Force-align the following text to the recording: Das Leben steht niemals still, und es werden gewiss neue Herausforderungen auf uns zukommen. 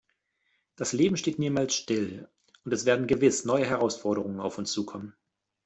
Das 0.77 0.93
Leben 0.93 1.15
steht 1.15 1.37
niemals 1.37 1.75
still, 1.75 2.27
und 2.65 2.73
es 2.73 2.85
werden 2.87 3.05
gewiss 3.05 3.45
neue 3.45 3.67
Herausforderungen 3.67 4.39
auf 4.39 4.57
uns 4.57 4.71
zukommen. 4.71 5.13